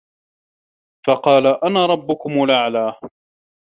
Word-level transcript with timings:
فَقالَ 1.07 1.47
أَنا 1.47 1.85
رَبُّكُمُ 1.85 2.43
الأَعلى 2.43 2.95